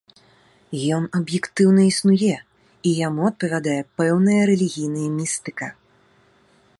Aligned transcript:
Ён 0.95 1.03
аб'ектыўна 1.19 1.81
існуе, 1.91 2.35
і 2.91 2.95
яму 3.07 3.21
адпавядае 3.29 3.77
пэўная 4.01 4.41
рэлігійная 4.51 5.07
містыка. 5.19 5.67